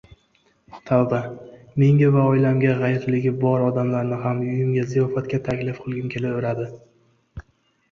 •Tavba, 0.89 1.19
menga 1.83 2.09
va 2.15 2.23
oilamga 2.29 2.71
g‘ayirligi 2.79 3.35
bor 3.45 3.67
odamlarni 3.67 4.19
ham 4.25 4.43
uyimdagi 4.49 4.89
ziyofatga 4.97 5.43
taklif 5.51 5.85
qilgim 5.87 6.11
kelaveradi! 6.17 6.69